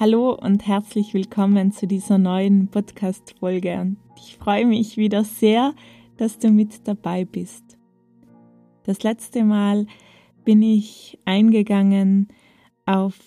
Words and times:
Hallo 0.00 0.32
und 0.32 0.66
herzlich 0.66 1.12
willkommen 1.12 1.72
zu 1.72 1.86
dieser 1.86 2.16
neuen 2.16 2.68
Podcast-Folge. 2.68 3.96
Ich 4.16 4.38
freue 4.38 4.64
mich 4.64 4.96
wieder 4.96 5.24
sehr, 5.24 5.74
dass 6.16 6.38
du 6.38 6.48
mit 6.48 6.88
dabei 6.88 7.26
bist. 7.26 7.76
Das 8.84 9.02
letzte 9.02 9.44
Mal 9.44 9.86
bin 10.42 10.62
ich 10.62 11.18
eingegangen 11.26 12.28
auf 12.86 13.18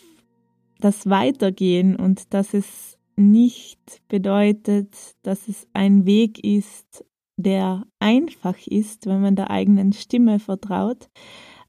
das 0.79 1.07
Weitergehen 1.07 1.95
und 1.95 2.33
dass 2.33 2.55
es 2.55 2.97
nicht 3.15 4.01
bedeutet, 4.07 4.95
dass 5.21 5.47
es 5.47 5.67
ein 5.73 6.07
Weg 6.07 6.43
ist, 6.43 7.05
der 7.37 7.85
einfach 7.99 8.57
ist, 8.65 9.05
wenn 9.05 9.21
man 9.21 9.35
der 9.35 9.51
eigenen 9.51 9.93
Stimme 9.93 10.39
vertraut, 10.39 11.07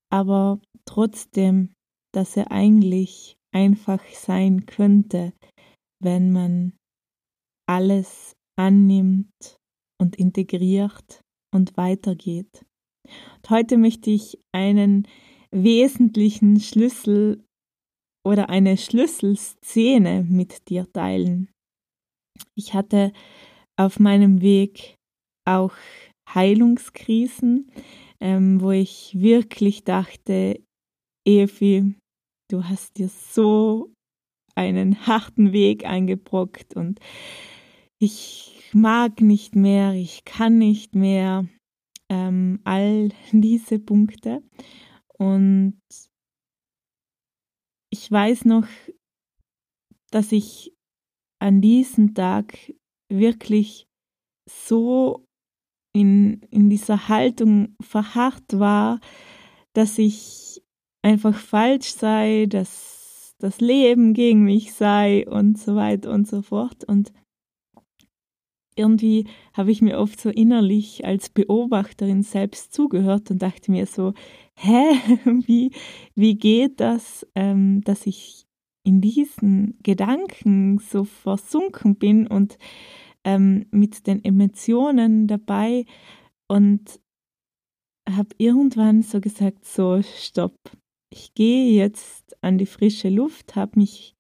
aber 0.09 0.61
trotzdem, 0.87 1.75
dass 2.11 2.39
er 2.39 2.51
eigentlich 2.51 3.37
einfach 3.55 4.05
sein 4.13 4.67
könnte, 4.67 5.33
wenn 6.03 6.33
man 6.33 6.73
alles 7.69 8.35
annimmt 8.59 9.57
und 10.01 10.17
integriert 10.17 11.21
und 11.55 11.77
weitergeht. 11.77 12.65
Und 13.37 13.51
heute 13.51 13.79
möchte 13.79 14.11
ich 14.11 14.39
einen 14.53 15.07
wesentlichen 15.51 16.61
Schlüssel 16.61 17.45
oder 18.27 18.49
eine 18.49 18.77
Schlüsselszene 18.77 20.25
mit 20.25 20.69
dir 20.69 20.91
teilen. 20.93 21.51
Ich 22.57 22.75
hatte 22.75 23.13
auf 23.79 24.01
meinem 24.01 24.41
Weg 24.41 24.97
auch 25.47 25.75
Heilungskrisen, 26.29 27.71
ähm, 28.21 28.61
wo 28.61 28.71
ich 28.71 29.15
wirklich 29.21 29.85
dachte, 29.85 30.61
Evi, 31.27 31.95
du 32.49 32.65
hast 32.65 32.99
dir 32.99 33.09
so 33.09 33.93
einen 34.55 35.07
harten 35.07 35.53
Weg 35.53 35.85
eingebrockt 35.85 36.77
und 36.77 37.01
ich 37.99 38.71
mag 38.73 39.21
nicht 39.21 39.57
mehr, 39.57 39.93
ich 39.93 40.25
kann 40.25 40.59
nicht 40.59 40.95
mehr, 40.95 41.47
ähm, 42.09 42.61
all 42.65 43.11
diese 43.33 43.79
Punkte. 43.79 44.43
Und 45.19 45.81
ich 47.91 48.11
weiß 48.11 48.45
noch, 48.45 48.67
dass 50.11 50.33
ich 50.33 50.73
an 51.39 51.61
diesem 51.61 52.15
Tag 52.15 52.75
wirklich 53.09 53.87
so 54.49 55.27
in, 55.93 56.43
in 56.51 56.69
dieser 56.69 57.09
Haltung 57.09 57.77
verharrt 57.81 58.59
war, 58.59 59.01
dass 59.73 59.99
ich 59.99 60.64
einfach 61.05 61.37
falsch 61.37 61.91
sei, 61.91 62.47
dass 62.49 63.35
das 63.39 63.61
Leben 63.61 64.15
gegen 64.15 64.43
mich 64.43 64.73
sei 64.73 65.29
und 65.29 65.59
so 65.59 65.77
weiter 65.77 66.11
und 66.11 66.27
so 66.27 66.41
fort. 66.41 66.85
Und 66.85 67.13
irgendwie 68.75 69.27
habe 69.53 69.71
ich 69.71 69.83
mir 69.83 69.99
oft 69.99 70.19
so 70.19 70.31
innerlich 70.31 71.05
als 71.05 71.29
Beobachterin 71.29 72.23
selbst 72.23 72.73
zugehört 72.73 73.31
und 73.31 73.43
dachte 73.43 73.71
mir 73.71 73.87
so, 73.87 74.15
hä, 74.57 74.95
wie, 75.47 75.73
wie 76.15 76.37
geht 76.37 76.81
das, 76.81 77.27
ähm, 77.35 77.83
dass 77.83 78.07
ich 78.07 78.47
in 78.83 79.03
diesen 79.03 79.79
Gedanken 79.83 80.79
so 80.79 81.05
versunken 81.05 81.97
bin 81.97 82.27
und 82.27 82.59
ähm, 83.25 83.67
mit 83.71 84.07
den 84.07 84.25
Emotionen 84.25 85.27
dabei 85.27 85.85
und 86.49 86.99
habe 88.09 88.31
irgendwann 88.39 89.03
so 89.03 89.21
gesagt, 89.21 89.65
so, 89.65 90.03
stopp, 90.03 90.57
ich 91.15 91.33
gehe 91.35 91.73
jetzt 91.73 92.37
an 92.43 92.59
die 92.59 92.67
frische 92.67 93.09
Luft, 93.09 93.55
habe 93.55 93.79
mich 93.79 94.17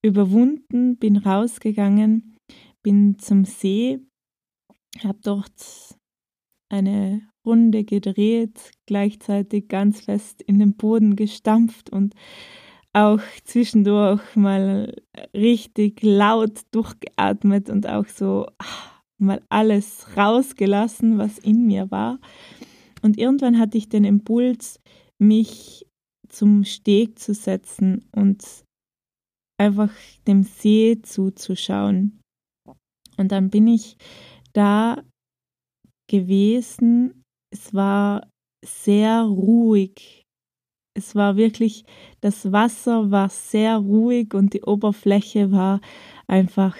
überwunden, 0.00 0.96
bin 0.96 1.18
rausgegangen, 1.18 2.36
bin 2.82 3.18
zum 3.18 3.44
See, 3.44 3.98
habe 5.04 5.18
dort 5.22 5.52
eine 6.70 7.20
Runde 7.44 7.84
gedreht, 7.84 8.70
gleichzeitig 8.86 9.68
ganz 9.68 10.00
fest 10.00 10.40
in 10.40 10.58
den 10.58 10.74
Boden 10.74 11.16
gestampft 11.16 11.90
und 11.90 12.14
auch 12.94 13.20
zwischendurch 13.44 14.34
mal 14.34 14.96
richtig 15.34 16.02
laut 16.02 16.62
durchgeatmet 16.70 17.68
und 17.68 17.86
auch 17.86 18.06
so 18.06 18.46
ah, 18.56 19.02
mal 19.18 19.42
alles 19.50 20.16
rausgelassen, 20.16 21.18
was 21.18 21.38
in 21.38 21.66
mir 21.66 21.90
war. 21.90 22.18
Und 23.02 23.18
irgendwann 23.18 23.58
hatte 23.58 23.76
ich 23.76 23.90
den 23.90 24.04
Impuls, 24.04 24.80
mich 25.18 25.87
zum 26.28 26.64
Steg 26.64 27.18
zu 27.18 27.34
setzen 27.34 28.08
und 28.14 28.44
einfach 29.58 29.92
dem 30.26 30.44
See 30.44 31.00
zuzuschauen. 31.02 32.20
Und 33.16 33.32
dann 33.32 33.50
bin 33.50 33.66
ich 33.66 33.96
da 34.52 35.02
gewesen. 36.08 37.24
Es 37.52 37.74
war 37.74 38.28
sehr 38.64 39.22
ruhig. 39.22 40.24
Es 40.96 41.14
war 41.14 41.36
wirklich, 41.36 41.84
das 42.20 42.50
Wasser 42.50 43.10
war 43.10 43.28
sehr 43.28 43.76
ruhig 43.76 44.34
und 44.34 44.54
die 44.54 44.62
Oberfläche 44.62 45.52
war 45.52 45.80
einfach 46.26 46.76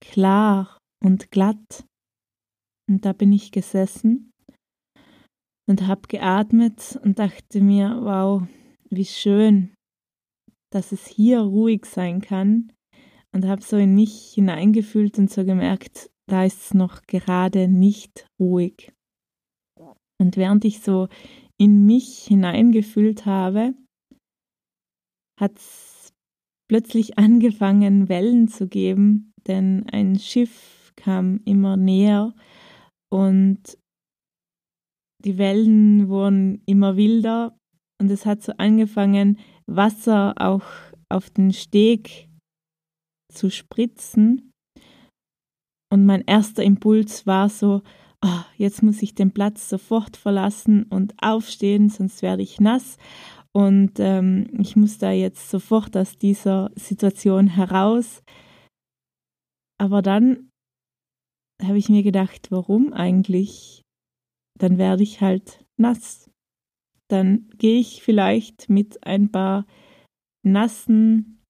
klar 0.00 0.78
und 1.02 1.30
glatt. 1.30 1.84
Und 2.88 3.04
da 3.04 3.12
bin 3.12 3.32
ich 3.32 3.50
gesessen 3.50 4.30
und 5.68 5.86
habe 5.86 6.02
geatmet 6.08 6.98
und 7.02 7.18
dachte 7.18 7.60
mir, 7.60 7.98
wow, 8.02 8.46
wie 8.90 9.04
schön, 9.04 9.74
dass 10.72 10.92
es 10.92 11.06
hier 11.06 11.40
ruhig 11.40 11.86
sein 11.86 12.20
kann 12.20 12.72
und 13.32 13.46
habe 13.46 13.62
so 13.62 13.76
in 13.76 13.94
mich 13.94 14.32
hineingefühlt 14.34 15.18
und 15.18 15.30
so 15.30 15.44
gemerkt, 15.44 16.10
da 16.28 16.44
ist 16.44 16.60
es 16.66 16.74
noch 16.74 17.02
gerade 17.02 17.68
nicht 17.68 18.28
ruhig. 18.40 18.92
Und 20.18 20.36
während 20.36 20.64
ich 20.64 20.80
so 20.80 21.08
in 21.58 21.86
mich 21.86 22.24
hineingefühlt 22.26 23.26
habe, 23.26 23.74
hat 25.38 25.56
es 25.56 26.12
plötzlich 26.68 27.18
angefangen, 27.18 28.08
Wellen 28.08 28.48
zu 28.48 28.68
geben, 28.68 29.32
denn 29.46 29.86
ein 29.90 30.18
Schiff 30.18 30.92
kam 30.96 31.40
immer 31.44 31.76
näher 31.76 32.34
und 33.10 33.78
die 35.24 35.38
Wellen 35.38 36.08
wurden 36.08 36.62
immer 36.66 36.96
wilder 36.96 37.55
und 38.00 38.10
es 38.10 38.26
hat 38.26 38.42
so 38.42 38.52
angefangen, 38.58 39.38
Wasser 39.66 40.34
auch 40.36 40.64
auf 41.08 41.30
den 41.30 41.52
Steg 41.52 42.28
zu 43.32 43.50
spritzen. 43.50 44.52
Und 45.92 46.04
mein 46.04 46.22
erster 46.22 46.62
Impuls 46.62 47.26
war 47.26 47.48
so, 47.48 47.82
oh, 48.24 48.40
jetzt 48.56 48.82
muss 48.82 49.02
ich 49.02 49.14
den 49.14 49.32
Platz 49.32 49.68
sofort 49.68 50.16
verlassen 50.16 50.84
und 50.84 51.14
aufstehen, 51.22 51.88
sonst 51.88 52.22
werde 52.22 52.42
ich 52.42 52.60
nass. 52.60 52.96
Und 53.52 53.98
ähm, 53.98 54.48
ich 54.58 54.76
muss 54.76 54.98
da 54.98 55.10
jetzt 55.12 55.48
sofort 55.48 55.96
aus 55.96 56.18
dieser 56.18 56.70
Situation 56.74 57.46
heraus. 57.46 58.22
Aber 59.78 60.02
dann 60.02 60.50
habe 61.62 61.78
ich 61.78 61.88
mir 61.88 62.02
gedacht, 62.02 62.50
warum 62.50 62.92
eigentlich? 62.92 63.82
Dann 64.58 64.76
werde 64.78 65.02
ich 65.02 65.20
halt 65.20 65.64
nass. 65.78 66.25
Dann 67.08 67.48
gehe 67.58 67.78
ich 67.78 68.02
vielleicht 68.02 68.68
mit 68.68 69.06
ein 69.06 69.30
paar 69.30 69.66
nassen 70.44 71.40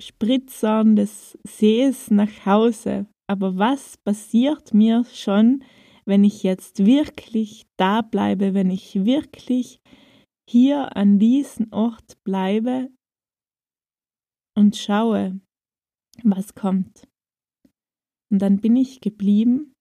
Spritzern 0.00 0.96
des 0.96 1.38
Sees 1.44 2.10
nach 2.10 2.46
Hause. 2.46 3.06
Aber 3.28 3.58
was 3.58 3.96
passiert 3.98 4.74
mir 4.74 5.04
schon, 5.04 5.62
wenn 6.04 6.24
ich 6.24 6.42
jetzt 6.42 6.84
wirklich 6.84 7.66
da 7.76 8.02
bleibe, 8.02 8.54
wenn 8.54 8.70
ich 8.70 9.04
wirklich 9.04 9.80
hier 10.48 10.96
an 10.96 11.18
diesem 11.18 11.72
Ort 11.72 12.22
bleibe 12.24 12.90
und 14.56 14.76
schaue, 14.76 15.40
was 16.24 16.54
kommt? 16.54 17.06
Und 18.32 18.40
dann 18.40 18.60
bin 18.60 18.76
ich 18.76 19.00
geblieben 19.00 19.74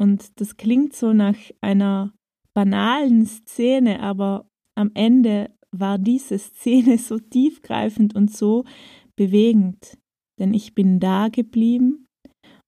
und 0.00 0.40
das 0.40 0.56
klingt 0.56 0.94
so 0.94 1.12
nach 1.12 1.36
einer 1.60 2.12
banalen 2.54 3.26
Szene, 3.26 4.00
aber 4.00 4.48
am 4.76 4.90
Ende 4.94 5.54
war 5.72 5.98
diese 5.98 6.38
Szene 6.38 6.98
so 6.98 7.18
tiefgreifend 7.18 8.14
und 8.14 8.30
so 8.30 8.64
bewegend, 9.16 9.98
denn 10.38 10.54
ich 10.54 10.74
bin 10.74 11.00
da 11.00 11.28
geblieben 11.28 12.06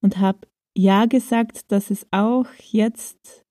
und 0.03 0.19
habe 0.19 0.47
ja 0.77 1.07
gesagt, 1.07 1.71
dass 1.73 1.91
es 1.91 2.07
auch 2.11 2.47
jetzt 2.71 3.43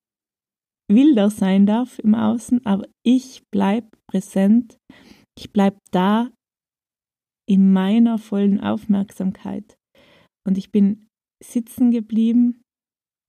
wilder 0.90 1.30
sein 1.30 1.66
darf 1.66 2.00
im 2.00 2.16
Außen, 2.16 2.66
aber 2.66 2.88
ich 3.04 3.44
bleib 3.52 3.98
präsent, 4.08 4.78
ich 5.38 5.52
bleib 5.52 5.78
da 5.92 6.32
in 7.48 7.74
meiner 7.74 8.18
vollen 8.18 8.60
Aufmerksamkeit. 8.62 9.78
Und 10.48 10.58
ich 10.58 10.72
bin 10.72 11.08
sitzen 11.44 11.92
geblieben 11.92 12.64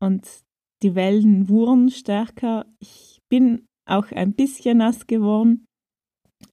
und 0.02 0.42
die 0.82 0.94
Wellen 0.94 1.48
wurden 1.48 1.90
stärker. 1.90 2.66
Ich 2.78 3.20
bin 3.28 3.66
auch 3.86 4.10
ein 4.12 4.32
bisschen 4.34 4.78
nass 4.78 5.06
geworden, 5.06 5.66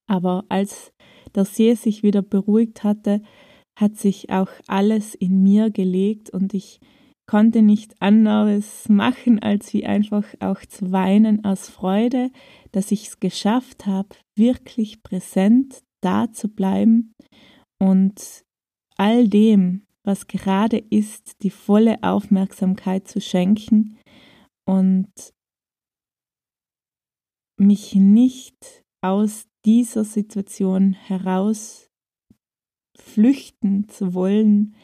aber 0.08 0.46
als 0.50 0.94
der 1.36 1.46
See 1.46 1.74
sich 1.74 2.04
wieder 2.04 2.22
beruhigt 2.22 2.84
hatte, 2.84 3.22
hat 3.78 3.98
sich 3.98 4.30
auch 4.30 4.50
alles 4.68 5.16
in 5.16 5.42
mir 5.42 5.70
gelegt 5.70 6.30
und 6.32 6.54
ich 6.54 6.80
konnte 7.28 7.62
nicht 7.62 8.02
anderes 8.02 8.90
machen, 8.90 9.40
als 9.40 9.72
wie 9.74 9.86
einfach 9.86 10.26
auch 10.40 10.62
zu 10.66 10.92
weinen 10.92 11.46
aus 11.46 11.70
Freude, 11.70 12.32
dass 12.72 12.92
ich 12.92 13.08
es 13.08 13.20
geschafft 13.20 13.86
habe, 13.86 14.10
wirklich 14.36 15.04
präsent 15.04 15.84
da 16.02 16.32
zu 16.32 16.48
bleiben 16.48 17.14
und 17.78 18.44
all 18.98 19.28
dem, 19.28 19.86
was 20.04 20.28
gerade 20.28 20.78
ist, 20.78 21.44
die 21.44 21.52
volle 21.52 22.02
Aufmerksamkeit 22.02 23.08
zu 23.08 23.22
schenken 23.22 23.99
und 24.70 25.34
mich 27.60 27.96
nicht 27.96 28.84
aus 29.02 29.48
dieser 29.66 30.04
Situation 30.04 30.94
heraus 30.94 31.90
flüchten 32.96 33.90
zu 33.90 34.14
wollen, 34.14 34.76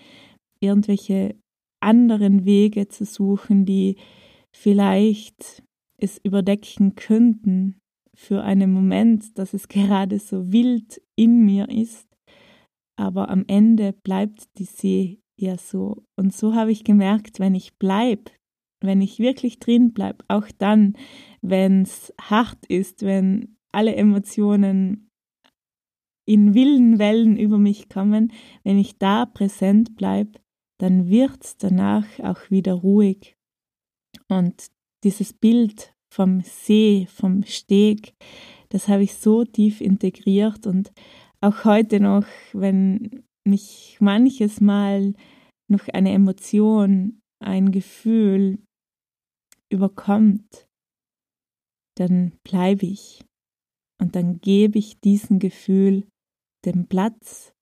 irgendwelche 0.60 1.36
anderen 1.84 2.46
Wege 2.46 2.88
zu 2.88 3.06
suchen, 3.06 3.68
die 3.68 3.98
vielleicht 4.56 5.64
es 6.00 6.18
überdecken 6.18 6.96
könnten 6.96 7.80
für 8.16 8.42
einen 8.42 8.74
Moment, 8.74 9.38
dass 9.38 9.54
es 9.54 9.68
gerade 9.70 10.18
so 10.18 10.52
wild 10.52 11.00
in 11.16 11.46
mir 11.46 11.70
ist, 11.70 12.08
aber 12.98 13.30
am 13.30 13.46
Ende 13.48 13.94
bleibt 13.94 14.58
die 14.58 14.66
See 14.66 15.20
ja 15.40 15.60
so. 15.60 16.04
Und 16.18 16.34
so 16.34 16.56
habe 16.56 16.72
ich 16.72 16.84
gemerkt, 16.84 17.40
wenn 17.40 17.54
ich 17.54 17.78
bleibe, 17.78 18.32
wenn 18.82 19.02
ich 19.02 19.20
wirklich 19.20 19.60
drin 19.60 19.94
bleibe, 19.94 20.24
auch 20.28 20.48
dann, 20.58 20.96
wenn 21.42 21.84
es 21.84 22.14
hart 22.22 22.66
ist, 22.68 23.04
wenn 23.04 23.58
alle 23.72 23.96
Emotionen 23.96 25.10
in 26.26 26.54
wilden 26.54 26.98
Wellen 26.98 27.38
über 27.38 27.58
mich 27.58 27.90
kommen, 27.90 28.32
wenn 28.64 28.80
ich 28.80 28.98
da 28.98 29.26
präsent 29.26 29.96
bleibe, 29.96 30.40
dann 30.80 31.10
wird 31.10 31.44
es 31.44 31.58
danach 31.58 32.06
auch 32.20 32.50
wieder 32.50 32.74
ruhig. 32.74 33.36
Und 34.28 34.68
dieses 35.04 35.34
Bild 35.34 35.94
vom 36.10 36.42
See, 36.42 37.08
vom 37.10 37.44
Steg, 37.44 38.14
das 38.70 38.88
habe 38.88 39.04
ich 39.04 39.16
so 39.16 39.44
tief 39.46 39.82
integriert 39.82 40.66
und 40.66 40.92
auch 41.42 41.64
heute 41.66 42.00
noch, 42.00 42.26
wenn 42.54 43.24
mich 43.46 43.98
manches 44.00 44.60
Mal 44.62 45.14
noch 45.68 45.88
eine 45.90 46.12
Emotion, 46.12 47.22
ein 47.46 47.72
Gefühl 47.72 48.60
überkommt, 49.72 50.68
dann 51.98 52.38
bleibe 52.44 52.86
ich 52.86 53.24
und 54.02 54.16
dann 54.16 54.40
gebe 54.40 54.78
ich 54.78 55.00
diesem 55.00 55.40
Gefühl 55.40 56.08
den 56.66 56.88
Platz 56.88 57.54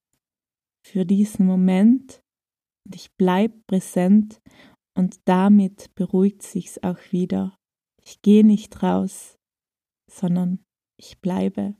für 0.86 1.06
diesen 1.06 1.46
Moment 1.46 2.22
und 2.86 2.96
ich 2.96 3.14
bleibe 3.16 3.62
präsent 3.68 4.42
und 4.98 5.20
damit 5.26 5.94
beruhigt 5.96 6.44
sich's 6.44 6.82
auch 6.84 7.00
wieder. 7.12 7.58
Ich 8.04 8.22
gehe 8.22 8.46
nicht 8.46 8.84
raus, 8.84 9.38
sondern 10.12 10.64
ich 11.00 11.20
bleibe. 11.22 11.76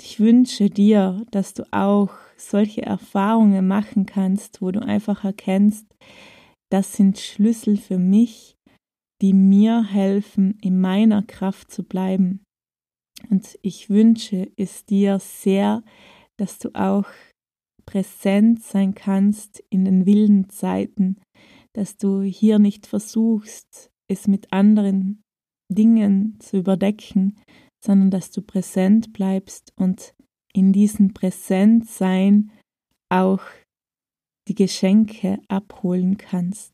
Ich 0.00 0.18
wünsche 0.18 0.70
dir, 0.70 1.24
dass 1.30 1.54
du 1.54 1.64
auch 1.72 2.10
solche 2.36 2.82
Erfahrungen 2.82 3.66
machen 3.66 4.06
kannst, 4.06 4.60
wo 4.60 4.70
du 4.70 4.80
einfach 4.80 5.24
erkennst, 5.24 5.86
das 6.72 6.94
sind 6.94 7.18
Schlüssel 7.18 7.76
für 7.76 7.98
mich, 7.98 8.56
die 9.20 9.34
mir 9.34 9.84
helfen, 9.84 10.58
in 10.62 10.80
meiner 10.80 11.22
Kraft 11.22 11.70
zu 11.70 11.84
bleiben. 11.84 12.44
Und 13.28 13.58
ich 13.60 13.90
wünsche 13.90 14.50
es 14.56 14.86
dir 14.86 15.18
sehr, 15.18 15.84
dass 16.38 16.58
du 16.58 16.70
auch 16.74 17.06
präsent 17.84 18.62
sein 18.62 18.94
kannst 18.94 19.62
in 19.68 19.84
den 19.84 20.06
wilden 20.06 20.48
Zeiten, 20.48 21.20
dass 21.74 21.98
du 21.98 22.22
hier 22.22 22.58
nicht 22.58 22.86
versuchst, 22.86 23.90
es 24.08 24.26
mit 24.26 24.52
anderen 24.52 25.22
Dingen 25.70 26.38
zu 26.40 26.56
überdecken, 26.56 27.38
sondern 27.84 28.10
dass 28.10 28.30
du 28.30 28.40
präsent 28.40 29.12
bleibst 29.12 29.72
und 29.76 30.14
in 30.54 30.72
diesem 30.72 31.12
Präsentsein 31.12 32.50
auch 33.10 33.42
die 34.48 34.54
Geschenke 34.54 35.38
abholen 35.48 36.16
kannst. 36.16 36.71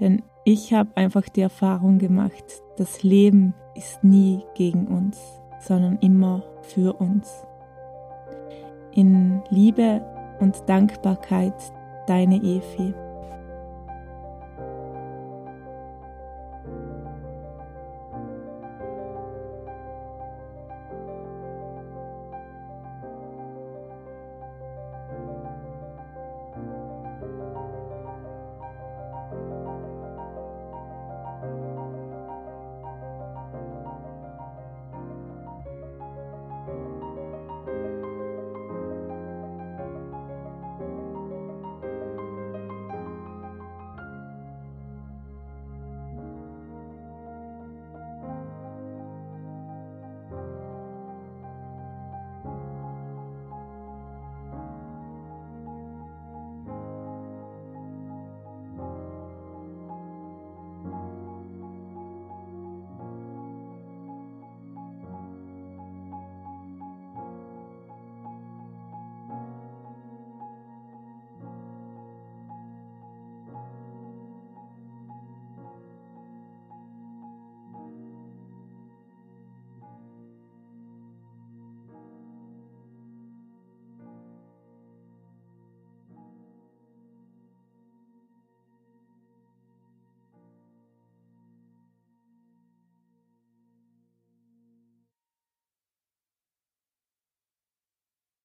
Denn 0.00 0.22
ich 0.44 0.72
habe 0.72 0.90
einfach 0.96 1.28
die 1.28 1.40
Erfahrung 1.40 1.98
gemacht, 1.98 2.62
das 2.76 3.02
Leben 3.02 3.54
ist 3.74 4.04
nie 4.04 4.44
gegen 4.54 4.86
uns, 4.86 5.18
sondern 5.60 5.98
immer 5.98 6.42
für 6.62 7.00
uns. 7.00 7.44
In 8.92 9.42
Liebe 9.50 10.02
und 10.40 10.68
Dankbarkeit, 10.68 11.54
deine 12.06 12.36
Efi. 12.36 12.94